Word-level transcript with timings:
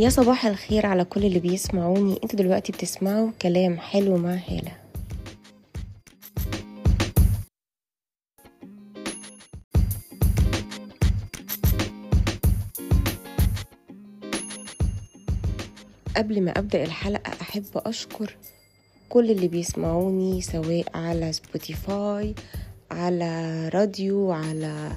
يا 0.00 0.08
صباح 0.08 0.46
الخير 0.46 0.86
على 0.86 1.04
كل 1.04 1.24
اللي 1.24 1.38
بيسمعوني. 1.38 2.20
أنتوا 2.24 2.38
دلوقتي 2.38 2.72
بتسمعوا 2.72 3.30
كلام 3.42 3.78
حلو 3.78 4.16
مع 4.16 4.34
هالة. 4.48 4.72
قبل 16.16 16.42
ما 16.42 16.50
أبدأ 16.50 16.84
الحلقة 16.84 17.32
أحب 17.40 17.64
أشكر 17.76 18.36
كل 19.08 19.30
اللي 19.30 19.48
بيسمعوني 19.48 20.40
سواء 20.40 20.84
على 20.94 21.32
سبوتيفاي 21.32 22.34
على 22.90 23.68
راديو 23.74 24.32
على 24.32 24.92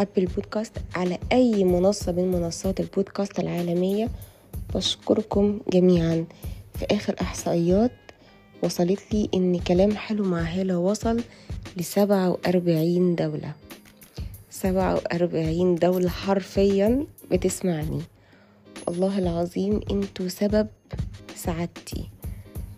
أبل 0.00 0.26
بودكاست 0.26 0.72
على 0.94 1.18
أي 1.32 1.64
منصة 1.64 2.12
من 2.12 2.30
منصات 2.30 2.80
البودكاست 2.80 3.38
العالمية. 3.38 4.08
بشكركم 4.74 5.60
جميعا. 5.72 6.24
في 6.74 6.86
آخر 6.90 7.14
إحصائيات 7.20 7.92
وصلت 8.62 9.00
لي 9.14 9.28
إن 9.34 9.58
كلام 9.58 9.96
حلو 9.96 10.24
مع 10.24 10.40
هالة 10.42 10.78
وصل 10.78 11.22
لسبعة 11.76 12.30
وأربعين 12.30 13.14
دولة. 13.14 13.52
سبعة 14.50 14.94
وأربعين 14.94 15.74
دولة 15.74 16.08
حرفيا 16.08 17.06
بتسمعني. 17.30 18.00
والله 18.86 19.18
العظيم 19.18 19.80
أنتوا 19.90 20.28
سبب 20.28 20.66
سعادتي. 21.34 22.08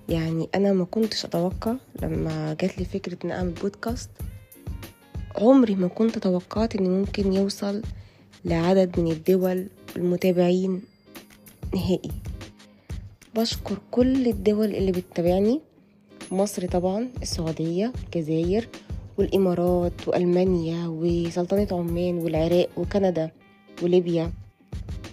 يعني 0.09 0.49
أنا 0.55 0.73
ما 0.73 0.85
كنتش 0.85 1.25
أتوقع 1.25 1.75
لما 2.02 2.57
جات 2.61 2.79
لي 2.79 2.85
فكرة 2.85 3.19
ان 3.25 3.30
أعمل 3.30 3.51
بودكاست 3.51 4.11
عمري 5.37 5.75
ما 5.75 5.89
كنت 5.89 6.19
توقعت 6.19 6.77
ان 6.77 6.91
ممكن 7.01 7.33
يوصل 7.33 7.83
لعدد 8.45 9.01
من 9.01 9.11
الدول 9.13 9.66
المتابعين 9.97 10.83
نهائي. 11.74 12.11
بشكر 13.37 13.79
كل 13.91 14.27
الدول 14.29 14.74
اللي 14.74 14.93
بتتابعني 14.93 15.61
مصر 16.33 16.66
طبعا 16.66 17.09
السعودية 17.23 17.93
الجزائر 18.05 18.69
والإمارات 19.19 20.09
وألمانيا 20.09 20.87
وسلطنة 20.89 21.69
عمان 21.73 22.15
والعراق 22.19 22.69
وكندا 22.77 23.30
وليبيا 23.83 24.33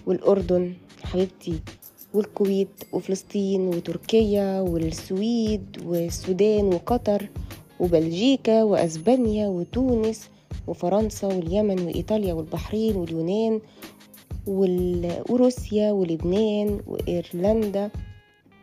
والأردن 0.06 0.74
حبيبتي 1.02 1.60
والكويت 2.14 2.68
وفلسطين 2.92 3.60
وتركيا 3.60 4.60
والسويد 4.60 5.82
والسودان 5.86 6.64
وقطر. 6.64 7.28
وبلجيكا 7.80 8.62
وأسبانيا 8.64 9.48
وتونس 9.48 10.28
وفرنسا 10.66 11.26
واليمن 11.26 11.78
وإيطاليا 11.86 12.32
والبحرين 12.34 12.96
واليونان 12.96 13.60
وروسيا 15.30 15.92
ولبنان 15.92 16.80
وإيرلندا 16.86 17.90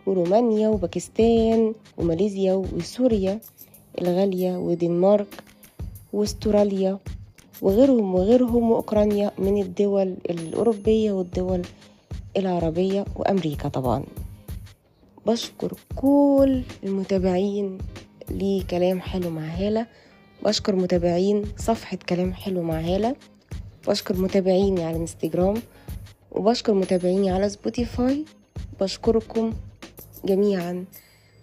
ورومانيا 0.05 0.69
وباكستان 0.69 1.73
وماليزيا 1.97 2.53
وسوريا 2.53 3.39
الغالية 4.01 4.57
ودنمارك 4.57 5.43
واستراليا 6.13 6.99
وغيرهم 7.61 8.15
وغيرهم 8.15 8.71
وأوكرانيا 8.71 9.31
من 9.37 9.61
الدول 9.61 10.15
الأوروبية 10.29 11.11
والدول 11.11 11.61
العربية 12.37 13.05
وأمريكا 13.15 13.69
طبعا. 13.69 14.03
بشكر 15.27 15.73
كل 15.95 16.61
المتابعين 16.83 17.77
لكلام 18.31 19.01
حلو 19.01 19.29
مع 19.29 19.41
هالة. 19.41 19.87
بشكر 20.45 20.75
متابعين 20.75 21.45
صفحة 21.57 21.97
كلام 22.09 22.33
حلو 22.33 22.61
مع 22.61 22.79
هالة. 22.79 23.15
بشكر 23.87 24.17
متابعيني 24.17 24.85
على 24.85 24.97
انستجرام 24.97 25.55
وبشكر 26.31 26.73
متابعيني 26.73 27.31
على 27.31 27.49
سبوتيفاي. 27.49 28.25
بشكركم 28.81 29.53
جميعا. 30.25 30.85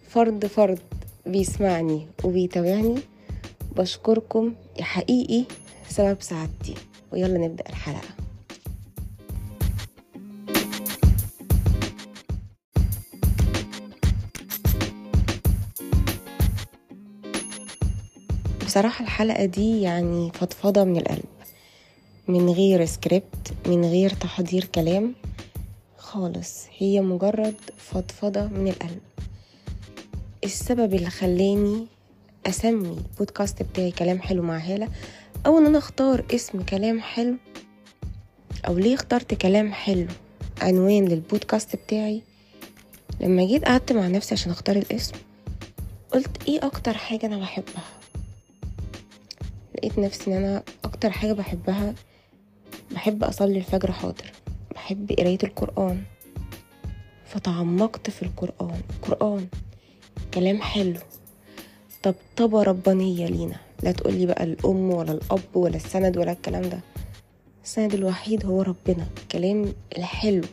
فرد 0.09 0.47
فرد 0.47 0.79
بيسمعني 1.27 2.07
وبيتابعني. 2.25 2.95
بشكركم 3.77 4.55
يا 4.79 4.85
حقيقي 4.85 5.45
سبب 5.89 6.17
سعادتي. 6.21 6.75
ويلا 7.13 7.39
نبدأ 7.39 7.65
الحلقة. 7.69 8.24
بصراحة 18.75 19.05
الحلقة 19.05 19.45
دي 19.45 19.83
يعني 19.83 20.33
فضفضة 20.35 20.85
من 20.85 20.97
القلب 20.97 21.25
من 22.29 22.51
غير 22.51 22.85
سكريبت 22.85 23.55
من 23.67 23.85
غير 23.85 24.11
تحضير 24.11 24.65
كلام 24.65 25.15
خالص 25.99 26.67
هي 26.79 27.01
مجرد 27.01 27.55
فضفضة 27.77 28.47
من 28.47 28.69
القلب. 28.69 29.01
السبب 30.45 30.95
اللي 30.95 31.11
خلاني 31.11 31.87
أسمي 32.47 32.89
البودكاست 32.89 33.63
بتاعي 33.63 33.91
كلام 33.91 34.21
حلو 34.21 34.43
مع 34.43 34.59
هالة 34.59 34.89
أو 35.47 35.59
إن 35.59 35.67
أنا 35.67 35.79
أختار 35.79 36.25
اسم 36.35 36.63
كلام 36.63 37.01
حلو 37.01 37.37
أو 38.67 38.79
ليه 38.79 38.95
اخترت 38.95 39.35
كلام 39.35 39.73
حلو 39.73 40.07
عنوان 40.63 41.09
للبودكاست 41.09 41.77
بتاعي 41.77 42.23
لما 43.21 43.45
جيت 43.45 43.65
قعدت 43.65 43.93
مع 43.93 44.07
نفسي 44.09 44.35
عشان 44.35 44.53
أختار 44.53 44.77
الاسم 44.77 45.15
قلت 46.13 46.49
إيه 46.49 46.67
أكتر 46.67 46.95
حاجة 46.95 47.27
أنا 47.27 47.37
بحبها؟ 47.39 48.04
لقيت 49.85 49.99
نفسي 49.99 50.31
إن 50.31 50.45
أنا 50.45 50.63
أكتر 50.85 51.11
حاجة 51.11 51.33
بحبها 51.33 51.95
بحب 52.91 53.25
أصلي 53.25 53.59
الفجر 53.59 53.93
حاضر 53.93 54.33
بحب 54.75 55.13
قراية 55.19 55.39
القرآن. 55.43 56.03
فتعمقت 57.27 58.11
في 58.11 58.23
القرآن 58.23 58.81
القرآن 58.91 59.47
كلام 60.35 60.63
حلو. 60.63 61.01
طبطبة 62.03 62.63
ربانية 62.63 63.27
لينا. 63.27 63.57
لا 63.83 63.93
تقولي 63.93 64.27
بقى 64.27 64.45
الأم 64.45 64.91
ولا 64.91 65.13
الأب 65.13 65.57
ولا 65.57 65.77
السند 65.77 66.17
ولا 66.17 66.33
الكلام 66.33 66.63
ده. 66.63 66.81
السند 67.65 67.95
الوحيد 67.95 68.47
هو 68.47 68.63
ربنا 68.63 69.07
الكلام 69.23 69.73
الحلو 69.99 70.45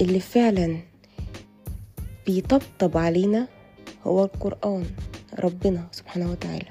اللي 0.00 0.20
فعلا 0.20 0.78
بيطبطب 2.26 2.96
علينا 2.96 3.48
هو 4.06 4.24
القرآن 4.24 4.86
ربنا 5.38 5.88
سبحانه 5.92 6.30
وتعالى. 6.30 6.70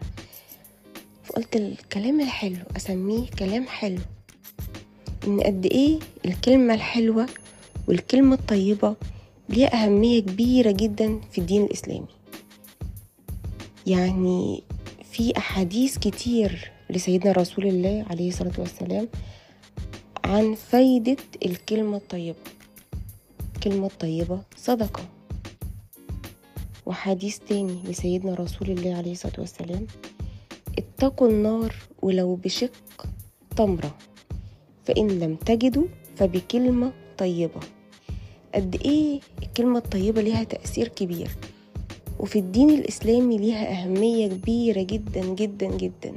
فقلت 1.24 1.56
الكلام 1.56 2.22
الحلو 2.22 2.58
أسميه 2.76 3.28
كلام 3.40 3.68
حلو. 3.68 4.02
إن 5.28 5.42
قد 5.42 5.66
إيه 5.66 6.00
الكلمة 6.26 6.74
الحلوة 6.74 7.28
والكلمة 7.88 8.36
الطيبة 8.36 8.96
ليها 9.50 9.84
أهمية 9.86 10.20
كبيرة 10.20 10.72
جدا 10.72 11.20
في 11.32 11.38
الدين 11.42 11.64
الإسلامي. 11.64 12.08
يعني 13.88 14.64
في 15.12 15.38
أحاديث 15.38 15.98
كتير 15.98 16.72
لسيدنا 16.90 17.32
رسول 17.32 17.68
الله 17.68 18.06
عليه 18.10 18.30
الصلاة 18.30 18.54
والسلام 18.58 19.08
عن 20.26 20.56
فايدة 20.56 21.18
الكلمة 21.46 21.98
الطيبة. 21.98 22.38
الكلمة 23.56 23.88
الطيبة 23.88 24.42
صدقة. 24.58 25.06
وحديث 26.86 27.40
تاني 27.50 27.80
لسيدنا 27.84 28.34
رسول 28.34 28.70
الله 28.70 28.96
عليه 28.96 29.12
الصلاة 29.12 29.40
والسلام 29.40 29.88
اتقوا 30.98 31.28
النار 31.28 31.76
ولو 32.02 32.36
بشق 32.36 32.72
تمرة 33.58 33.96
فإن 34.86 35.08
لم 35.08 35.36
تجدوا 35.36 35.86
فبكلمة 36.16 36.94
طيبة. 37.18 37.60
قد 38.56 38.76
إيه 38.86 39.20
الكلمة 39.44 39.78
الطيبة 39.78 40.22
ليها 40.22 40.44
تأثير 40.44 40.88
كبير 40.88 41.30
وفي 42.20 42.40
الدين 42.40 42.70
الإسلامي 42.70 43.38
ليها 43.38 43.72
أهمية 43.72 44.28
كبيرة 44.28 44.82
جدا 44.82 45.26
جدا 45.26 45.68
جدا. 45.78 46.14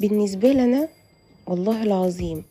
بالنسبة 0.00 0.52
لنا 0.52 0.88
والله 1.46 1.82
العظيم 1.82 2.42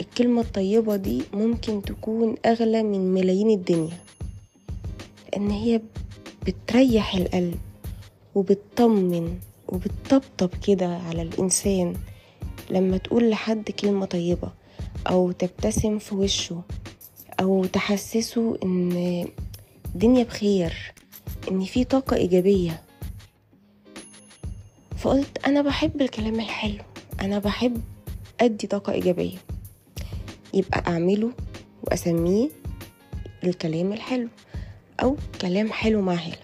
الكلمة 0.00 0.40
الطيبة 0.40 0.96
دي 0.96 1.22
ممكن 1.32 1.82
تكون 1.82 2.34
أغلى 2.46 2.82
من 2.82 3.14
ملايين 3.14 3.50
الدنيا 3.50 3.98
لأن 5.32 5.50
هي 5.50 5.80
بتريح 6.46 7.14
القلب 7.14 7.58
وبتطمن. 8.34 9.38
وبتطبطب 9.70 10.50
كده 10.66 10.86
على 11.08 11.22
الإنسان 11.22 11.94
لما 12.70 12.96
تقول 12.96 13.30
لحد 13.30 13.70
كلمة 13.70 14.06
طيبة 14.06 14.52
أو 15.06 15.32
تبتسم 15.32 15.98
في 15.98 16.14
وشه 16.14 16.62
أو 17.40 17.64
تحسسه 17.64 18.58
إن 18.62 19.26
الدنيا 19.94 20.24
بخير 20.24 20.92
إن 21.50 21.64
في 21.64 21.84
طاقة 21.84 22.16
إيجابية. 22.16 22.82
فقلت 24.98 25.46
أنا 25.46 25.62
بحب 25.62 26.00
الكلام 26.02 26.34
الحلو 26.40 26.82
أنا 27.20 27.38
بحب 27.38 27.82
أدي 28.40 28.66
طاقة 28.66 28.92
إيجابية. 28.92 29.38
يبقى 30.54 30.82
أعمله 30.86 31.30
وأسميه 31.82 32.48
الكلام 33.44 33.92
الحلو 33.92 34.28
أو 35.02 35.16
كلام 35.40 35.72
حلو 35.72 36.00
مع 36.02 36.14
هالة 36.14 36.36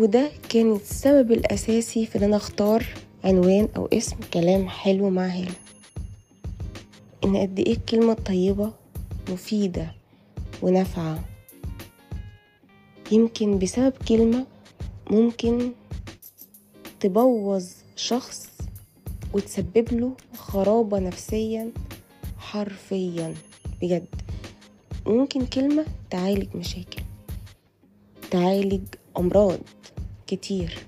وده 0.00 0.30
كان 0.48 0.72
السبب 0.72 1.32
الأساسي 1.32 2.06
في 2.06 2.18
إن 2.18 2.22
أنا 2.22 2.36
أختار 2.36 2.86
عنوان 3.24 3.68
أو 3.76 3.86
اسم 3.92 4.16
كلام 4.34 4.68
حلو 4.68 5.10
مع 5.10 5.26
هالة 5.26 5.54
إن 7.24 7.36
قد 7.36 7.58
إيه 7.58 7.72
الكلمة 7.72 8.12
الطيبة 8.12 8.72
مفيدة 9.28 9.94
ونافعة. 10.62 11.24
يمكن 13.12 13.58
بسبب 13.58 13.92
كلمة 14.08 14.46
ممكن 15.10 15.72
تبوظ 17.00 17.68
شخص 17.96 18.48
وتسبب 19.32 19.92
له 19.92 20.12
خرابة 20.34 20.98
نفسيا 20.98 21.72
حرفيا 22.38 23.34
بجد. 23.82 24.06
ممكن 25.06 25.46
كلمة 25.46 25.86
تعالج 26.10 26.56
مشاكل 26.56 27.02
تعالج 28.30 28.82
أمراض. 29.16 29.58
كتير. 30.30 30.78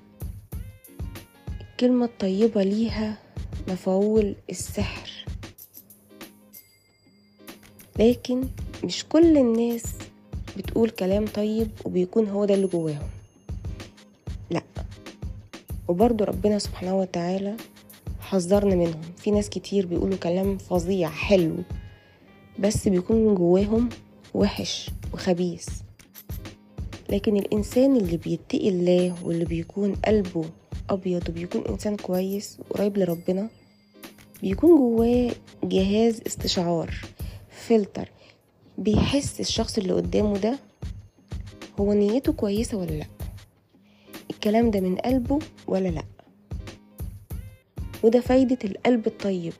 الكلمة 1.61 2.05
الطيبة 2.05 2.63
ليها 2.63 3.17
مفعول 3.67 4.35
السحر. 4.49 5.09
لكن 7.99 8.43
مش 8.83 9.05
كل 9.09 9.37
الناس 9.37 9.83
بتقول 10.57 10.89
كلام 10.89 11.25
طيب 11.25 11.67
وبيكون 11.85 12.27
هو 12.27 12.45
ده 12.45 12.53
اللي 12.53 12.67
جواهم. 12.67 13.09
لا. 14.49 14.61
وبرضه 15.87 16.25
ربنا 16.25 16.59
سبحانه 16.59 16.99
وتعالى 16.99 17.57
حذرنا 18.19 18.75
منهم. 18.75 19.01
في 19.17 19.31
ناس 19.31 19.49
كتير 19.49 19.85
بيقولوا 19.85 20.17
كلام 20.17 20.57
فظيع 20.57 21.09
حلو 21.09 21.55
بس 22.59 22.87
بيكون 22.87 23.35
جواهم 23.35 23.89
وحش 24.33 24.89
وخبيث. 25.13 25.82
لكن 27.13 27.37
الإنسان 27.37 27.95
اللي 27.95 28.17
بيتقي 28.17 28.69
الله 28.69 29.25
واللي 29.25 29.45
بيكون 29.45 29.95
قلبه 29.95 30.45
أبيض 30.89 31.29
وبيكون 31.29 31.61
إنسان 31.69 31.97
كويس 31.97 32.57
وقريب 32.69 32.97
لربنا 32.97 33.49
بيكون 34.41 34.77
جواه 34.77 35.31
جهاز 35.63 36.21
استشعار 36.27 36.93
فلتر 37.67 38.09
بيحس 38.77 39.39
الشخص 39.39 39.77
اللي 39.77 39.93
قدامه 39.93 40.37
ده 40.37 40.59
هو 41.79 41.93
نيته 41.93 42.33
كويسة 42.33 42.77
ولا 42.77 42.91
لأ؟ 42.91 43.05
الكلام 44.31 44.71
ده 44.71 44.79
من 44.79 44.95
قلبه 44.95 45.39
ولا 45.67 45.87
لأ؟ 45.89 46.03
وده 48.03 48.19
فايدة 48.19 48.57
القلب 48.63 49.07
الطيب 49.07 49.53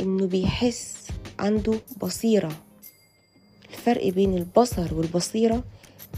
إنه 0.00 0.26
بيحس 0.26 1.08
عنده 1.38 1.74
بصيرة. 2.02 2.52
الفرق 3.70 4.08
بين 4.08 4.36
البصر 4.36 4.94
والبصيرة 4.94 5.64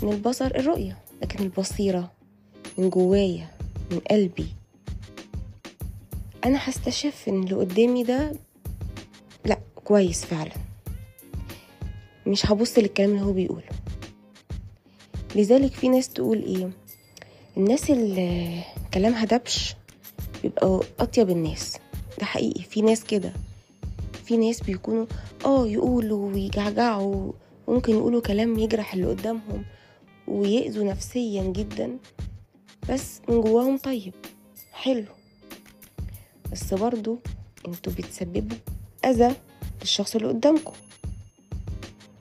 إن 0.02 0.08
البصر 0.08 0.46
الرؤية 0.46 0.98
لكن 1.22 1.44
البصيرة 1.44 2.12
من 2.78 2.90
جوايا 2.90 3.48
من 3.90 3.98
قلبي. 3.98 4.46
أنا 6.44 6.58
هستشف 6.68 7.24
إن 7.28 7.42
اللي 7.42 7.54
قدامي 7.54 8.04
ده 8.04 8.32
لأ 9.44 9.58
كويس 9.84 10.24
فعلا. 10.24 10.52
مش 12.26 12.46
هبص 12.46 12.78
للكلام 12.78 13.10
اللي 13.10 13.22
هو 13.22 13.32
بيقوله. 13.32 13.68
لذلك 15.34 15.72
في 15.72 15.88
ناس 15.88 16.08
تقول 16.08 16.42
إيه 16.42 16.70
الناس 17.56 17.90
اللي 17.90 18.62
كلامها 18.94 19.24
دبش 19.24 19.74
بيبقوا 20.42 20.82
أطيب 21.00 21.30
الناس. 21.30 21.76
ده 22.18 22.24
حقيقي 22.24 22.62
في 22.62 22.82
ناس 22.82 23.04
كده. 23.04 23.32
في 24.24 24.36
ناس 24.36 24.60
بيكونوا 24.60 25.06
آه 25.44 25.66
يقولوا 25.66 26.32
ويجعجعوا 26.32 27.32
ممكن 27.68 27.92
يقولوا 27.92 28.20
كلام 28.20 28.58
يجرح 28.58 28.94
اللي 28.94 29.06
قدامهم. 29.06 29.64
ويأذوا 30.28 30.84
نفسيا 30.84 31.42
جدا 31.42 31.98
بس 32.90 33.20
من 33.28 33.40
جواهم 33.40 33.78
طيب 33.78 34.14
حلو. 34.72 35.04
بس 36.52 36.74
برضو 36.74 37.18
أنتوا 37.68 37.92
بتسببوا 37.92 38.56
أذى 39.04 39.34
للشخص 39.80 40.16
اللي 40.16 40.28
قدامكم. 40.28 40.72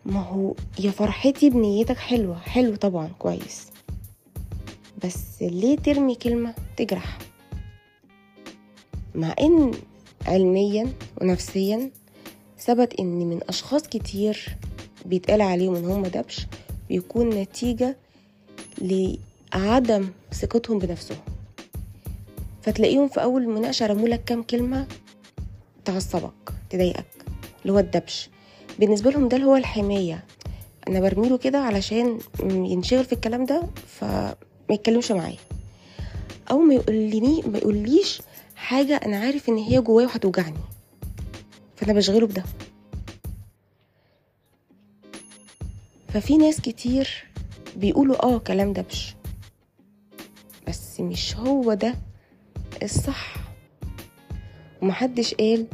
ما 0.06 0.19
هو 0.22 0.56
يا 0.80 0.92
فرحتي 0.92 1.50
بنيتك 1.50 1.98
حلوة 1.98 2.40
حلو 2.40 2.75
طبعا 2.75 3.07
كويس. 3.19 3.68
بس 5.04 5.42
ليه 5.42 5.78
ترمي 5.78 6.16
كلمة 6.16 6.54
تجرح؟ 6.78 7.18
مع 9.16 9.36
إن 9.42 9.72
علميا 10.25 10.94
ونفسيا 11.22 11.92
ثبت 12.60 12.94
إن 13.00 13.19
من 13.30 13.40
أشخاص 13.50 13.81
كتير 13.88 14.58
بيتقال 15.06 15.42
عليهم 15.42 15.75
إن 15.75 15.86
هم 15.86 16.04
دبش 16.06 16.48
بيكون 16.90 17.30
نتيجة 17.30 17.98
لعدم 18.82 20.10
ثقتهم 20.34 20.80
بنفسهم. 20.80 21.18
فتلاقيهم 22.62 23.08
في 23.08 23.24
أول 23.24 23.48
مناقشة 23.48 23.86
رمولك 23.86 24.24
كام 24.24 24.44
كلمة 24.44 24.88
تعصبك 25.86 26.54
تضايقك 26.70 27.06
اللي 27.62 27.74
هو 27.74 27.80
الدبش. 27.80 28.30
بالنسبة 28.80 29.12
لهم 29.12 29.28
ده 29.28 29.38
اللي 29.38 29.48
هو 29.48 29.56
الحماية. 29.56 30.24
أنا 30.88 31.00
برميله 31.00 31.38
كده 31.38 31.60
علشان 31.60 32.20
ينشغل 32.44 33.06
في 33.06 33.14
الكلام 33.14 33.46
ده 33.46 33.64
فما 33.88 34.36
يتكلمش 34.70 35.12
معايا. 35.12 35.38
أو 36.52 36.60
ما 36.60 36.74
يقولني 36.74 37.42
ما 37.42 37.58
يقوليش 37.58 38.22
حاجة 38.56 38.96
أنا 38.96 39.18
عارف 39.20 39.50
إن 39.50 39.58
هي 39.58 39.82
جوايا 39.82 40.08
وهتوجعني. 40.08 40.58
فأنا 41.76 41.94
بشغله 41.94 42.28
بده. 42.28 42.44
ففي 46.16 46.38
ناس 46.38 46.62
كتير 46.62 47.26
بيقولوا 47.76 48.24
آه 48.24 48.38
كلام 48.38 48.74
دبش 48.74 49.16
بس 50.68 51.00
مش 51.00 51.36
هو 51.36 51.74
ده 51.74 51.96
الصح. 52.84 53.36
ومحدش 54.82 55.34
قال 55.34 55.68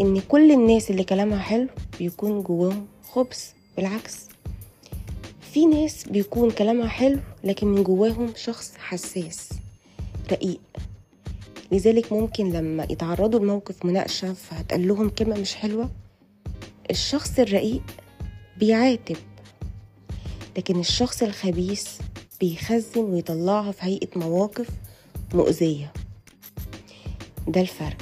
إن 0.00 0.20
كل 0.20 0.52
الناس 0.52 0.90
اللي 0.90 1.04
كلامها 1.04 1.38
حلو 1.38 1.68
بيكون 1.98 2.42
جواهم 2.42 2.86
خبز 3.02 3.54
بالعكس. 3.76 4.28
في 5.52 5.66
ناس 5.66 6.08
بيكون 6.08 6.50
كلامها 6.50 6.88
حلو 6.88 7.18
لكن 7.44 7.66
من 7.66 7.82
جواهم 7.82 8.32
شخص 8.36 8.74
حساس 8.78 9.48
رقيق. 10.32 10.60
لذلك 11.72 12.12
ممكن 12.12 12.52
لما 12.52 12.86
يتعرضوا 12.90 13.40
لموقف 13.40 13.84
مناقشة 13.84 14.32
فهتقال 14.32 14.88
لهم 14.88 15.08
كلمة 15.08 15.40
مش 15.40 15.54
حلوة 15.54 15.90
الشخص 16.90 17.38
الرقيق 17.38 17.82
بيعاتب. 18.58 19.16
لكن 20.56 20.80
الشخص 20.80 21.22
الخبيث 21.22 21.88
بيخزن 22.40 23.00
ويطلعها 23.00 23.72
في 23.72 23.84
هيئة 23.84 24.18
مواقف 24.18 24.68
مؤذية. 25.34 25.92
ده 27.48 27.60
الفرق. 27.60 27.96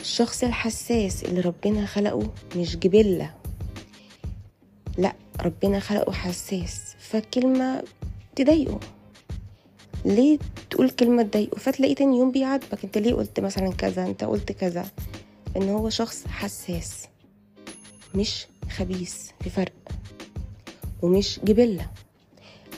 الشخص 0.00 0.44
الحساس 0.44 1.24
اللي 1.24 1.40
ربنا 1.40 1.86
خلقه 1.86 2.30
مش 2.56 2.76
جبلة. 2.76 3.34
لا 4.98 5.14
ربنا 5.40 5.80
خلقه 5.80 6.12
حساس 6.12 6.80
فكلمة 6.98 7.84
تضايقه. 8.36 8.80
ليه 10.04 10.38
تقول 10.70 10.90
كلمة 10.90 11.22
تضايقه؟ 11.22 11.56
فتلاقيه 11.58 11.94
تاني 11.94 12.18
يوم 12.18 12.30
بيعاتبك. 12.30 12.84
انت 12.84 12.98
ليه 12.98 13.14
قلت 13.14 13.40
مثلا 13.40 13.72
كذا؟ 13.72 14.06
انت 14.06 14.24
قلت 14.24 14.52
كذا. 14.52 14.86
ان 15.56 15.68
هو 15.68 15.90
شخص 15.90 16.26
حساس 16.26 17.08
مش 18.14 18.46
خبيث. 18.70 19.30
في 19.40 19.50
فرق. 19.50 19.72
ومش 21.02 21.40
جبلة. 21.44 21.86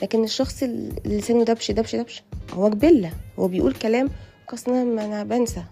لكن 0.01 0.23
الشخص 0.23 0.63
اللي 0.63 1.17
لسانه 1.17 1.43
دبش 1.43 1.71
دبش 1.71 1.95
دبش 1.95 2.23
هو 2.53 2.69
جبلة. 2.69 3.11
هو 3.39 3.47
بيقول 3.47 3.73
كلام 3.73 4.09
قصنا 4.47 4.83
ما 4.83 5.05
أنا 5.05 5.23
بنسى. 5.23 5.63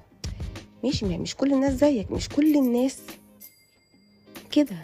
ماشي 0.84 1.06
مش 1.06 1.36
كل 1.36 1.54
الناس 1.54 1.74
زيك 1.74 2.12
مش 2.12 2.30
كل 2.30 2.56
الناس 2.56 3.00
كده. 4.52 4.78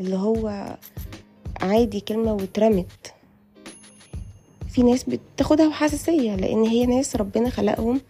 اللي 0.00 0.16
هو 0.16 0.76
عادي 1.60 2.00
كلمة 2.00 2.32
واترمت. 2.32 3.14
في 4.68 4.82
ناس 4.82 5.04
بتاخدها 5.04 5.68
بحساسية 5.68 6.34
لأن 6.36 6.64
هي 6.64 6.86
ناس 6.86 7.16
ربنا 7.16 7.50
خلقهم 7.50 8.00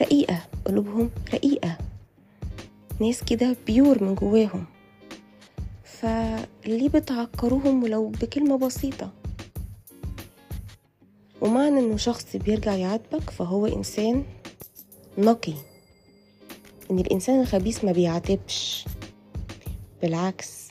رقيقة 0.00 0.40
قلوبهم 0.64 1.10
رقيقة. 1.34 1.78
ناس 3.00 3.24
كده 3.24 3.56
بيور 3.66 4.04
من 4.04 4.14
جواهم. 4.14 4.64
فليه 6.04 6.88
بتعكروهم 6.88 7.82
ولو 7.82 8.08
بكلمة 8.08 8.58
بسيطة. 8.58 9.12
ومعنى 11.40 11.80
إنه 11.80 11.96
شخص 11.96 12.36
بيرجع 12.36 12.74
يعاتبك 12.74 13.30
فهو 13.30 13.66
إنسان 13.66 14.24
نقي. 15.18 15.54
إن 16.90 16.98
الإنسان 16.98 17.40
الخبيث 17.40 17.84
ما 17.84 17.92
بيعاتبش. 17.92 18.84
بالعكس 20.02 20.68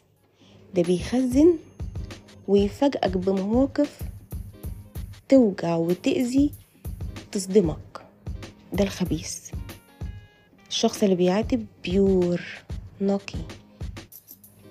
ده 0.75 0.82
بيخزن 0.82 1.58
ويفاجئك 2.48 3.18
بمواقف 3.18 4.00
توجع 5.30 5.75
وتأذي 5.75 6.52
تصدمك. 7.32 8.06
ده 8.74 8.84
الخبيث. 8.84 9.52
الشخص 10.70 11.04
اللي 11.04 11.16
بيعاتب 11.16 11.66
بيور 11.84 12.42
نقي. 13.02 13.40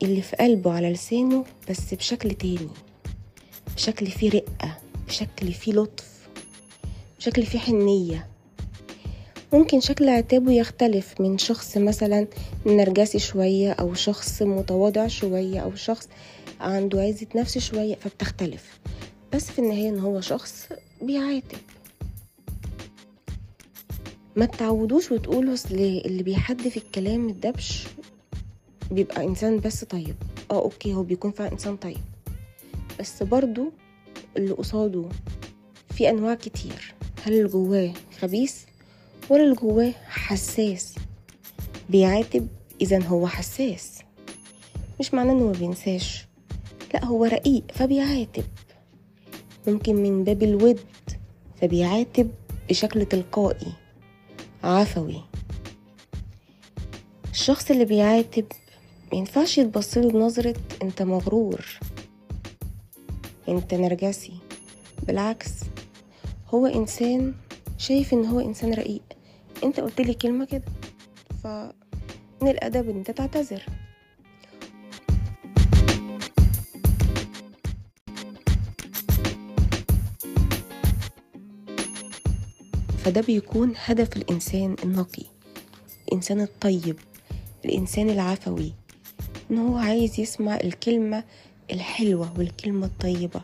اللي 0.03 0.23
في 0.23 0.37
قلبه 0.37 0.73
على 0.73 0.93
لسانه 0.93 1.45
بس 1.71 1.95
بشكل 1.95 2.31
تاني. 2.31 2.69
بشكل 3.77 4.07
فيه 4.07 4.31
رقة 4.31 4.79
بشكل 5.07 5.53
فيه 5.53 5.73
لطف 5.73 6.29
بشكل 7.19 7.47
فيه 7.47 7.59
حنية. 7.59 8.29
ممكن 9.53 9.81
شكل 9.81 10.09
عتابه 10.09 10.53
يختلف 10.53 11.21
من 11.21 11.39
شخص 11.39 11.77
مثلا 11.77 12.27
نرجسي 12.67 13.19
شوية 13.19 13.73
أو 13.73 13.95
شخص 13.95 14.43
متواضع 14.43 15.07
شوية 15.07 15.61
أو 15.61 15.75
شخص 15.75 16.09
عنده 16.61 17.01
عزة 17.01 17.27
نفس 17.37 17.59
شوية 17.59 17.95
فبتختلف. 17.95 18.81
بس 19.33 19.51
في 19.51 19.59
النهاية 19.59 19.89
إن 19.89 19.99
هو 19.99 20.21
شخص 20.21 20.69
بيعاتب. 21.03 21.59
ما 24.37 24.47
تعودوش 24.47 25.13
وتقولوا 25.13 25.55
أصل 25.55 25.75
اللي 25.75 26.23
بيحدف 26.23 26.77
الكلام 26.77 27.29
الدبش 27.29 27.87
بيبقى 28.93 29.25
إنسان 29.25 29.61
بس 29.61 29.85
طيب. 29.85 30.15
آه 30.51 30.63
أوكي 30.63 30.95
هو 30.95 31.03
بيكون 31.03 31.31
فعلا 31.31 31.53
إنسان 31.53 31.77
طيب. 31.77 31.99
بس 33.01 33.23
برضو 33.23 33.73
اللي 34.37 34.53
قصاده 34.53 35.09
في 35.91 36.11
أنواع 36.11 36.35
كتير. 36.35 36.95
هل 37.25 37.33
اللي 37.33 37.49
جواه 37.49 37.93
خبيث 38.21 38.57
ولا 39.31 39.43
اللي 39.45 39.55
جواه 39.55 39.93
حساس؟ 40.09 40.95
بيعاتب 41.91 42.49
إذا 42.81 43.03
هو 43.03 43.27
حساس. 43.27 43.99
مش 45.01 45.15
معناه 45.15 45.33
إنه 45.33 45.45
ما 45.47 45.53
بينساش. 45.53 46.27
لا 46.95 47.05
هو 47.05 47.25
رقيق 47.25 47.63
فبيعاتب. 47.75 48.45
ممكن 49.67 49.95
من 49.95 50.25
باب 50.25 50.43
الود 50.43 50.81
فبيعاتب 51.61 52.31
بشكل 52.69 53.07
تلقائي 53.07 53.73
عفوي. 54.65 55.21
الشخص 57.31 57.71
اللي 57.71 57.85
بيعاتب 57.85 58.45
مينفعش 59.13 59.59
يتبصله 59.59 60.11
بنظرة 60.11 60.55
انت 60.83 61.03
مغرور 61.03 61.67
انت 63.49 63.75
نرجسي. 63.75 64.33
بالعكس 65.07 65.51
هو 66.49 66.67
إنسان 66.67 67.35
شايف 67.79 68.13
إن 68.13 68.25
هو 68.25 68.41
إنسان 68.41 68.75
رقيق. 68.75 69.03
انت 69.65 69.81
قلت 69.81 70.01
لي 70.01 70.15
كلمة 70.15 70.45
كده 70.45 70.65
فمن 71.43 72.49
الأدب 72.49 72.89
إن 72.89 72.97
انت 72.97 73.11
تعتذر. 73.11 73.67
فده 82.99 83.21
بيكون 83.21 83.73
هدف 83.85 84.17
الإنسان 84.17 84.77
النقي 84.85 85.25
الإنسان 86.09 86.41
الطيب 86.41 86.99
الإنسان 87.65 88.11
العفوي. 88.11 88.73
إن 89.53 89.59
هو 89.59 89.77
عايز 89.77 90.21
يسمع 90.21 90.57
الكلمة 90.57 91.25
الحلوة 91.71 92.39
والكلمة 92.39 92.87
الطيبة. 92.87 93.41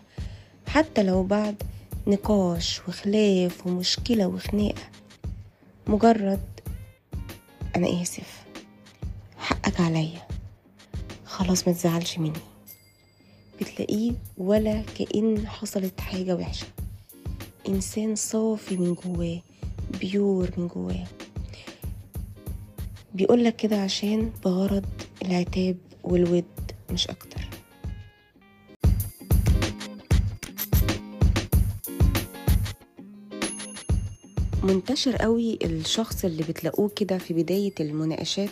حتى 0.66 1.02
لو 1.02 1.22
بعد 1.22 1.62
نقاش 2.06 2.80
وخلاف 2.88 3.66
ومشكلة 3.66 4.26
وخناقة. 4.26 4.82
مجرد 5.86 6.60
أنا 7.76 8.02
آسف. 8.02 8.44
حقك 9.38 9.80
عليا. 9.80 10.26
خلاص 11.24 11.68
ما 11.68 11.74
تزعلش 11.74 12.18
مني. 12.18 12.32
بتلاقيه 13.60 14.12
ولا 14.38 14.82
كأن 14.82 15.46
حصلت 15.48 16.00
حاجة 16.00 16.36
وحشة. 16.36 16.66
إنسان 17.68 18.14
صافي 18.16 18.76
من 18.76 18.94
جواه 18.94 19.40
بيور 20.00 20.50
من 20.56 20.68
جواه. 20.68 21.06
بيقولك 23.14 23.56
كده 23.56 23.82
عشان 23.82 24.32
بغرض 24.44 24.86
العتاب. 25.22 25.76
والود 26.04 26.44
مش 26.90 27.08
أكتر. 27.08 27.48
منتشر 34.62 35.16
قوي 35.16 35.58
الشخص 35.64 36.24
اللي 36.24 36.42
بتلاقوه 36.42 36.88
كده 36.88 37.18
في 37.18 37.34
بداية 37.34 37.72
المناقشات 37.80 38.50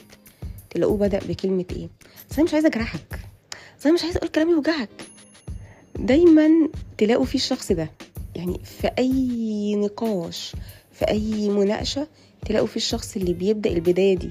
تلاقوه 0.71 0.97
بدأ 0.99 1.19
بكلمة 1.29 1.65
إيه؟ 1.73 1.89
أنا 2.39 2.45
مش 2.45 2.55
عايزة 2.55 2.69
أجرحك. 2.69 3.21
بس 3.79 3.87
أنا 3.87 3.95
مش 3.95 4.03
عايزة 4.03 4.19
أقول 4.19 4.29
كلام 4.29 4.51
يوجعك. 4.51 4.89
دايما 5.99 6.49
تلاقوا 6.99 7.25
فيه 7.25 7.39
الشخص 7.39 7.73
ده. 7.73 7.91
يعني 8.37 8.61
في 8.65 8.91
أي 8.99 9.75
نقاش 9.77 10.53
في 10.93 11.09
أي 11.09 11.49
مناقشة 11.49 12.09
تلاقوا 12.47 12.67
في 12.67 12.77
الشخص 12.77 13.17
اللي 13.17 13.33
بيبدأ 13.33 13.71
البداية 13.71 14.17
دي. 14.17 14.31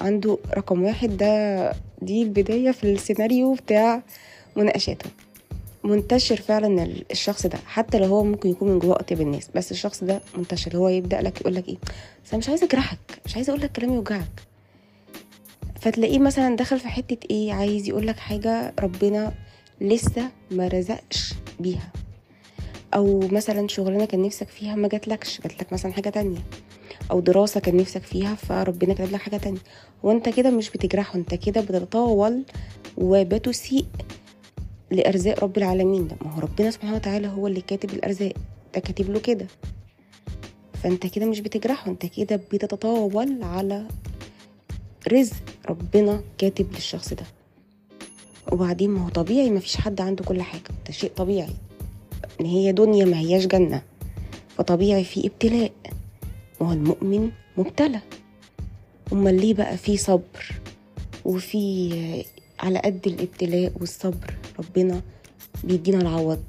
عنده 0.00 0.38
رقم 0.56 0.82
واحد 0.82 1.16
ده 1.16 1.72
دي 2.02 2.22
البداية 2.22 2.70
في 2.70 2.84
السيناريو 2.84 3.54
بتاع 3.54 4.02
مناقشاته. 4.56 5.10
منتشر 5.84 6.36
فعلا 6.36 6.88
الشخص 7.10 7.46
ده 7.46 7.58
حتى 7.66 7.98
لو 7.98 8.06
هو 8.06 8.24
ممكن 8.24 8.50
يكون 8.50 8.68
من 8.68 8.78
جواه 8.78 9.00
أطيب 9.00 9.20
الناس 9.20 9.48
بس 9.54 9.72
الشخص 9.72 10.04
ده 10.04 10.20
منتشر. 10.36 10.76
هو 10.76 10.88
يبدأ 10.88 11.20
لك 11.20 11.40
يقول 11.40 11.54
لك 11.54 11.68
إيه؟ 11.68 11.76
بس 12.24 12.30
أنا 12.30 12.38
مش 12.38 12.48
عايزه 12.48 12.66
أجرحك 12.66 12.98
مش 13.26 13.34
عايزه 13.36 13.50
أقول 13.50 13.62
لك 13.62 13.72
كلام 13.72 13.94
يوجعك. 13.94 14.42
فتلاقيه 15.80 16.18
مثلا 16.18 16.56
دخل 16.56 16.80
في 16.80 16.88
حتة 16.88 17.26
إيه؟ 17.30 17.52
عايز 17.52 17.88
يقول 17.88 18.06
لك 18.06 18.16
حاجة 18.16 18.74
ربنا 18.80 19.32
لسه 19.80 20.28
ما 20.50 20.68
رزقش 20.68 21.34
بيها. 21.60 21.92
أو 22.94 23.20
مثلا 23.32 23.68
شغلانة 23.68 24.04
كان 24.04 24.22
نفسك 24.22 24.48
فيها 24.48 24.74
ما 24.74 24.88
جاتلكش 24.88 25.40
جاتلك 25.40 25.72
مثلا 25.72 25.92
حاجة 25.92 26.08
تانية. 26.08 26.38
أو 27.10 27.20
دراسة 27.20 27.60
كان 27.60 27.76
نفسك 27.76 28.02
فيها 28.02 28.34
فربنا 28.34 28.94
كتب 28.94 29.12
لك 29.12 29.20
حاجة 29.20 29.36
تانية. 29.36 29.58
وانت 30.02 30.28
كده 30.28 30.50
مش 30.50 30.70
بتجرحه 30.70 31.18
أنت 31.18 31.34
كده 31.34 31.60
بتتطاول 31.60 32.42
وبتسيء 32.98 33.84
لأرزاق 34.90 35.44
رب 35.44 35.58
العالمين. 35.58 36.08
ده 36.08 36.16
ما 36.24 36.34
هو 36.34 36.40
ربنا 36.40 36.70
سبحانه 36.70 36.94
وتعالى 36.96 37.28
هو 37.28 37.46
اللي 37.46 37.60
كاتب 37.60 37.90
الأرزاق 37.90 38.32
ده 38.74 38.80
كاتب 38.80 39.10
له 39.10 39.20
كده. 39.20 39.46
فأنت 40.82 41.06
كده 41.06 41.26
مش 41.26 41.40
بتجرحه 41.40 41.90
أنت 41.90 42.06
كده 42.06 42.36
بتتطاول 42.36 43.42
على 43.42 43.88
رزق 45.12 45.36
ربنا 45.68 46.22
كاتب 46.38 46.66
للشخص 46.74 47.12
ده. 47.14 47.24
وبعدين 48.52 48.90
ما 48.90 49.04
هو 49.04 49.08
طبيعي 49.08 49.50
ما 49.50 49.60
فيش 49.60 49.76
حد 49.76 50.00
عنده 50.00 50.24
كل 50.24 50.42
حاجة. 50.42 50.62
ده 50.86 50.92
شيء 50.92 51.10
طبيعي. 51.16 51.54
إن 52.40 52.46
هي 52.46 52.72
دنيا 52.72 53.04
ما 53.04 53.18
هياش 53.18 53.46
جنة. 53.46 53.82
فطبيعي 54.58 55.04
في 55.04 55.26
ابتلاء. 55.26 55.72
ما 56.62 56.68
هو 56.68 56.72
المؤمن 56.72 57.30
مبتلى. 57.56 58.00
أمال 59.12 59.40
ليه 59.40 59.54
بقى 59.54 59.76
في 59.76 59.96
صبر؟ 59.96 60.52
وفي 61.24 62.24
على 62.60 62.78
قد 62.78 63.06
الابتلاء 63.06 63.72
والصبر 63.80 64.34
ربنا 64.58 65.00
بيدينا 65.64 65.98
العوض. 65.98 66.42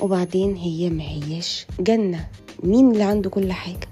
وبعدين 0.00 0.56
هي 0.56 0.90
ما 0.90 1.02
هياش 1.04 1.66
جنة. 1.80 2.28
مين 2.62 2.90
اللي 2.90 3.02
عنده 3.04 3.30
كل 3.30 3.52
حاجة؟ 3.52 3.88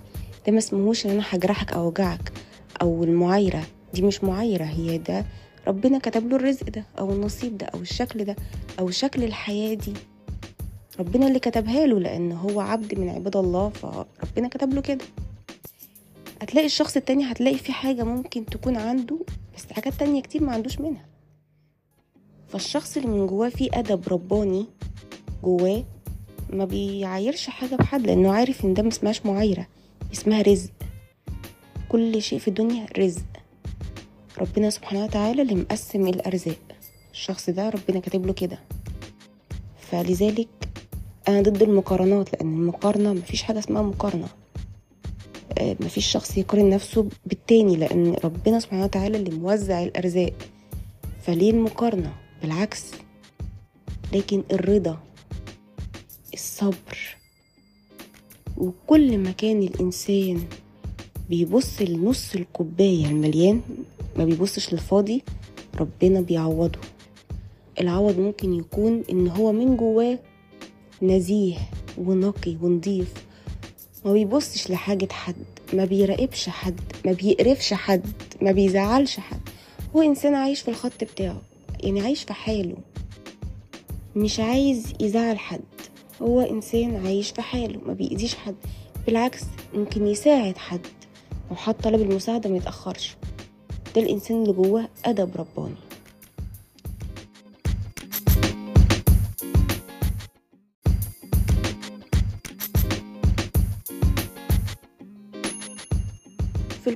ده 0.47 0.53
ما 0.53 0.59
اسمهوش 0.59 1.07
إن 1.07 1.11
أنا 1.11 1.23
هجرحك 1.31 1.73
أو 1.73 1.85
أوجعك 1.85 2.33
أو 2.83 3.05
المعايرة. 3.05 3.63
دي 3.95 4.03
مش 4.03 4.25
معايرة 4.25 4.65
هي 4.65 4.99
ده 4.99 5.25
ربنا 5.69 5.99
كتب 5.99 6.29
له 6.29 6.37
الرزق 6.37 6.69
ده 6.71 6.85
أو 6.99 7.13
النصيب 7.13 7.59
ده 7.59 7.67
أو 7.67 7.81
الشكل 7.81 8.25
ده 8.25 8.37
أو 8.79 8.91
شكل 8.91 9.25
الحياة 9.25 9.75
دي. 9.75 9.93
ربنا 11.01 11.29
اللي 11.29 11.39
كتبها 11.39 11.87
له 11.87 12.01
لأن 12.01 12.33
هو 12.33 12.61
عبد 12.61 12.99
من 12.99 13.09
عباد 13.09 13.37
الله 13.37 13.69
فربنا 13.69 14.49
كتب 14.49 14.75
له 14.75 14.81
كده. 14.81 15.05
هتلاقي 16.43 16.67
الشخص 16.67 16.97
التاني 16.97 17.33
هتلاقي 17.33 17.59
في 17.59 17.73
حاجة 17.73 18.03
ممكن 18.05 18.47
تكون 18.47 18.77
عنده 18.77 19.19
بس 19.57 19.73
حاجات 19.73 19.95
تانية 19.95 20.23
كتير 20.23 20.43
ما 20.43 20.53
عندوش 20.53 20.81
منها. 20.81 21.05
فالشخص 22.49 22.97
اللي 22.97 23.09
من 23.09 23.27
جواه 23.27 23.49
فيه 23.49 23.71
أدب 23.73 24.09
رباني 24.09 24.67
جواه 25.45 25.85
ما 26.51 26.65
بيعايرش 26.65 27.47
حاجة 27.49 27.75
بحد 27.75 28.07
لأنه 28.07 28.33
عارف 28.33 28.65
إن 28.65 28.75
ده 28.75 28.83
مسمهاش 28.83 29.27
معايرة 29.27 29.67
اسمها 30.13 30.43
رزق. 30.43 30.71
كل 31.89 32.23
شيء 32.23 32.39
في 32.39 32.49
الدنيا 32.49 32.87
رزق. 32.99 33.23
ربنا 34.39 34.71
سبحانه 34.71 35.05
وتعالى 35.05 35.43
اللي 35.43 35.55
مقسم 35.55 36.07
الأرزاق. 36.07 36.59
الشخص 37.13 37.51
ده 37.51 37.69
ربنا 37.71 38.01
كاتب 38.01 38.27
له 38.27 38.33
كده. 38.33 38.59
فلذلك 39.79 40.49
أنا 41.29 41.41
ضد 41.43 41.63
المقارنات 41.63 42.33
لأن 42.33 42.55
المقارنة 42.55 43.13
مفيش 43.13 43.43
حاجة 43.43 43.59
اسمها 43.59 43.83
مقارنة. 43.83 44.29
مفيش 45.61 46.07
شخص 46.07 46.39
يقارن 46.39 46.71
نفسه 46.71 47.09
بالتاني 47.27 47.77
لأن 47.77 48.17
ربنا 48.25 48.61
سبحانه 48.61 48.85
وتعالى 48.85 49.17
اللي 49.19 49.31
موزع 49.39 49.83
الأرزاق. 49.83 50.33
فليه 51.23 51.51
المقارنة؟ 51.51 52.13
بالعكس. 52.43 52.85
لكن 54.13 54.43
الرضا 54.53 54.99
الصبر 56.35 57.17
وكل 58.57 59.19
ما 59.19 59.31
كان 59.31 59.63
الإنسان 59.63 60.43
بيبص 61.31 61.83
لنص 61.83 62.35
الكوباية 62.35 63.07
المليان 63.07 63.61
ما 64.17 64.25
بيبصش 64.25 64.73
للفاضي 64.73 65.23
ربنا 65.81 66.21
بيعوضه. 66.21 66.79
العوض 67.81 68.19
ممكن 68.19 68.53
يكون 68.55 69.03
إن 69.11 69.29
هو 69.29 69.53
من 69.53 69.77
جواه 69.77 70.19
نزيه 71.03 71.57
ونقي 71.99 72.57
ونضيف. 72.63 73.13
ما 74.05 74.13
بيبصش 74.13 74.71
لحاجة 74.71 75.09
حد 75.13 75.45
ما 75.73 75.85
بيراقبش 75.85 76.49
حد 76.49 76.81
ما 77.05 77.13
بيقرفش 77.13 77.75
حد 77.75 78.07
ما 78.43 78.53
بيزعلش 78.53 79.21
حد. 79.21 79.41
هو 79.97 80.03
إنسان 80.03 80.35
عايش 80.35 80.61
في 80.61 80.69
الخط 80.69 81.05
بتاعه 81.05 81.43
يعني 81.81 82.01
عايش 82.01 82.23
في 82.23 82.33
حاله. 82.33 82.77
مش 84.17 84.41
عايز 84.41 84.93
يزعل 85.01 85.39
حد 85.39 85.61
هو 86.23 86.41
إنسان 86.41 87.07
عايش 87.07 87.31
في 87.31 87.43
حاله 87.43 87.81
ما 87.87 87.93
بيأذيش 87.93 88.35
حد. 88.35 88.55
بالعكس 89.07 89.43
ممكن 89.75 90.07
يساعد 90.07 90.57
حد 90.59 90.87
لو 91.51 91.57
حد 91.57 91.75
طلب 91.75 92.01
المساعدة 92.01 92.51
ما 92.51 92.57
يتأخرش. 92.57 93.17
ده 93.97 94.03
الإنسان 94.03 94.43
اللي 94.43 94.53
جواه 94.53 94.89
أدب 95.05 95.31
رباني. 95.37 95.75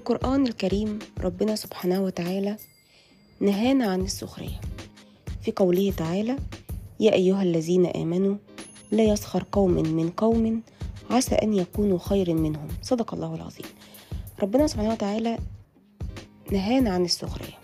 القرآن 0.07 0.47
الكريم 0.47 0.99
ربنا 1.21 1.57
سبحانه 1.57 2.03
وتعالى 2.03 2.57
نهانا 3.41 3.87
عن 3.87 4.01
السخرية. 4.01 4.61
في 5.43 5.53
قوله 5.57 5.93
تعالى 5.97 6.37
يا 7.01 7.13
أيها 7.13 7.43
الذين 7.43 7.87
آمنوا 7.87 8.37
لا 8.91 9.05
يسخر 9.05 9.45
قوم 9.53 9.71
من 9.71 10.11
قوم 10.11 10.63
عسى 11.11 11.35
أن 11.35 11.55
يكونوا 11.55 11.99
خير 11.99 12.35
منهم. 12.35 12.69
صدق 12.83 13.15
الله 13.15 13.35
العظيم. 13.35 13.67
ربنا 14.43 14.67
سبحانه 14.67 14.93
وتعالى 14.93 15.39
نهانا 16.53 16.91
عن 16.91 17.05
السخرية 17.05 17.59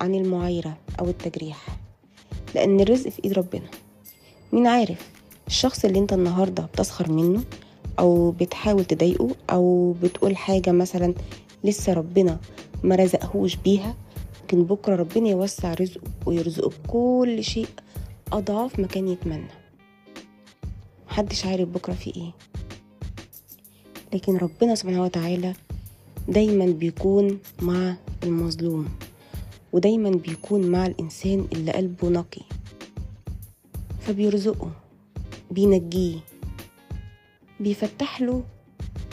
عن 0.00 0.14
المعايرة 0.14 0.78
أو 1.00 1.08
التجريح 1.08 1.66
لأن 2.54 2.80
الرزق 2.80 3.08
في 3.08 3.24
إيد 3.24 3.32
ربنا. 3.32 3.70
مين 4.52 4.66
عارف؟ 4.66 5.10
الشخص 5.46 5.84
اللي 5.84 5.98
أنت 5.98 6.12
النهاردة 6.12 6.62
بتسخر 6.62 7.12
منه 7.12 7.44
أو 8.00 8.30
بتحاول 8.30 8.84
تضايقه 8.84 9.28
أو 9.50 9.92
بتقول 10.02 10.36
حاجة 10.36 10.72
مثلا 10.72 11.14
لسه 11.64 11.92
ربنا 11.92 12.38
ما 12.82 12.94
رزقهوش 12.96 13.56
بيها 13.56 13.94
ممكن 14.40 14.64
بكرة 14.64 14.96
ربنا 14.96 15.28
يوسع 15.28 15.74
رزقه 15.74 16.02
ويرزقه 16.26 16.70
بكل 16.70 17.44
شيء 17.44 17.68
أضعاف 18.32 18.78
ما 18.78 18.86
كان 18.86 19.08
يتمنى. 19.08 19.50
محدش 21.08 21.46
عارف 21.46 21.68
بكرة 21.68 21.92
في 21.92 22.16
إيه. 22.16 22.32
لكن 24.12 24.36
ربنا 24.36 24.74
سبحانه 24.74 25.02
وتعالى 25.02 25.54
دايما 26.28 26.66
بيكون 26.66 27.38
مع 27.62 27.96
المظلوم 28.22 28.88
ودايما 29.72 30.10
بيكون 30.10 30.66
مع 30.66 30.86
الإنسان 30.86 31.46
اللي 31.52 31.72
قلبه 31.72 32.08
نقي. 32.08 32.42
فبيرزقه 34.00 34.70
بينجيه. 35.50 36.16
بيفتح 37.60 38.20
له 38.20 38.42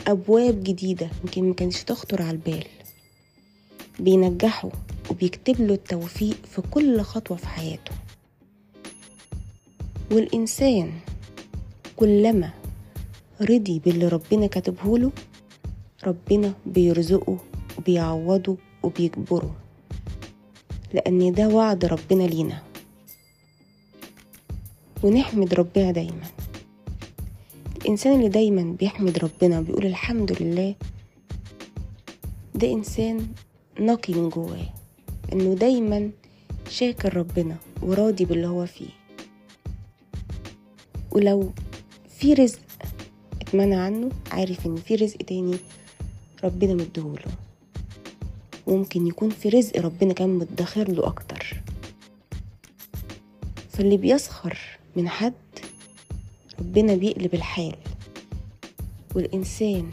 أبواب 0.06 0.62
جديدة 0.64 1.10
يمكن 1.24 1.48
ما 1.48 1.54
كانش 1.54 1.82
تخطر 1.82 2.22
على 2.22 2.30
البال. 2.30 2.64
بينجحه 4.00 4.70
وبيكتب 5.10 5.60
له 5.60 5.74
التوفيق 5.74 6.46
في 6.46 6.62
كل 6.62 7.00
خطوة 7.00 7.36
في 7.36 7.46
حياته. 7.48 7.92
والإنسان 10.10 10.92
كلما 11.96 12.50
رضي 13.40 13.78
باللي 13.78 14.08
ربنا 14.08 14.46
كاتبه 14.46 14.98
له 14.98 15.12
ربنا 16.04 16.52
بيرزقه 16.66 17.38
وبيعوضه 17.78 18.56
وبيجبره 18.82 19.56
لأن 20.94 21.32
ده 21.32 21.48
وعد 21.48 21.84
ربنا 21.84 22.22
لينا. 22.22 22.62
ونحمد 25.02 25.54
ربنا 25.54 25.90
دايما. 25.90 26.26
الإنسان 27.88 28.16
اللي 28.16 28.28
دايما 28.28 28.76
بيحمد 28.78 29.18
ربنا 29.18 29.60
بيقول 29.60 29.86
الحمد 29.86 30.42
لله 30.42 30.74
ده 32.54 32.72
إنسان 32.72 33.26
نقي 33.80 34.14
من 34.14 34.28
جواه 34.28 34.74
إنه 35.32 35.54
دايما 35.54 36.10
شاكر 36.70 37.16
ربنا 37.16 37.56
وراضي 37.82 38.24
باللي 38.24 38.46
هو 38.46 38.66
فيه. 38.66 38.88
ولو 41.10 41.52
في 42.18 42.34
رزق 42.34 42.60
اتمنع 43.40 43.84
عنه 43.84 44.08
عارف 44.30 44.66
إن 44.66 44.76
في 44.76 44.94
رزق 44.94 45.16
تاني 45.16 45.56
ربنا 46.44 46.74
مديهوله. 46.74 47.32
وممكن 48.66 49.06
يكون 49.06 49.30
في 49.30 49.48
رزق 49.48 49.80
ربنا 49.80 50.12
كان 50.12 50.28
مدخر 50.28 50.90
له 50.90 51.06
أكتر. 51.06 51.62
فاللي 53.70 53.96
بيسخر 53.96 54.58
من 54.96 55.08
حد 55.08 55.32
ربنا 56.60 56.94
بيقلب 56.94 57.34
الحال. 57.34 57.76
والإنسان 59.14 59.90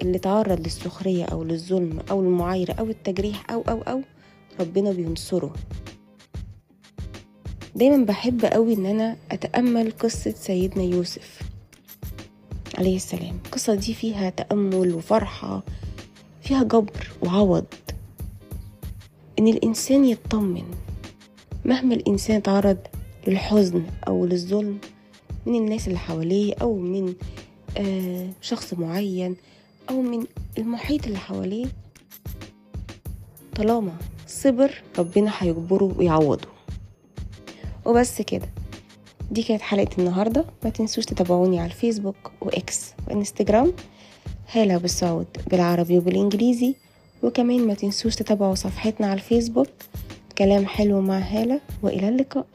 اللي 0.00 0.18
تعرض 0.18 0.60
للسخرية 0.60 1.24
أو 1.24 1.44
للظلم 1.44 2.00
أو 2.10 2.20
المعايرة 2.20 2.72
أو 2.72 2.84
التجريح 2.84 3.50
أو 3.50 3.60
أو 3.60 3.82
أو 3.82 4.02
ربنا 4.60 4.92
بينصره. 4.92 5.52
دايما 7.74 8.04
بحب 8.04 8.44
قوي 8.44 8.74
إن 8.74 8.86
أنا 8.86 9.16
أتأمل 9.32 9.90
قصة 9.90 10.30
سيدنا 10.30 10.82
يوسف 10.82 11.38
عليه 12.78 12.96
السلام. 12.96 13.38
القصة 13.46 13.74
دي 13.74 13.94
فيها 13.94 14.30
تأمل 14.30 14.94
وفرحة 14.94 15.62
فيها 16.42 16.62
جبر 16.62 17.10
وعوض. 17.22 17.64
إن 19.38 19.48
الإنسان 19.48 20.04
يطمن 20.04 20.64
مهما 21.64 21.94
الإنسان 21.94 22.42
تعرض 22.42 22.78
للحزن 23.26 23.82
أو 24.08 24.26
للظلم 24.26 24.78
من 25.46 25.54
الناس 25.54 25.88
اللي 25.88 25.98
حواليه 25.98 26.54
أو 26.62 26.76
من 26.78 27.14
شخص 28.40 28.74
معين 28.74 29.36
أو 29.90 30.02
من 30.02 30.26
المحيط 30.58 31.06
اللي 31.06 31.18
حواليه. 31.18 31.66
طالما 33.56 33.96
صبر 34.26 34.82
ربنا 34.98 35.32
هيجبره 35.38 35.94
ويعوضه. 35.98 36.48
وبس 37.84 38.22
كده. 38.22 38.48
دي 39.30 39.42
كانت 39.42 39.62
حلقة 39.62 39.90
النهاردة. 39.98 40.44
ما 40.64 40.70
تنسوش 40.70 41.04
تتابعوني 41.04 41.58
على 41.60 41.70
الفيسبوك 41.70 42.32
وإكس 42.40 42.92
وإنستجرام. 43.08 43.72
هالة 44.52 44.78
بالصوت 44.78 45.26
بالعربي 45.50 45.98
وبالإنجليزي. 45.98 46.74
وكمان 47.22 47.66
ما 47.66 47.74
تنسوش 47.74 48.14
تتابعوا 48.14 48.54
صفحتنا 48.54 49.06
على 49.06 49.14
الفيسبوك. 49.14 49.68
كلام 50.38 50.66
حلو 50.66 51.00
مع 51.00 51.18
هالة. 51.18 51.60
وإلى 51.82 52.08
اللقاء. 52.08 52.46